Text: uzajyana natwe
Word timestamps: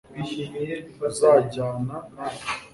uzajyana 1.07 1.93
natwe 2.15 2.47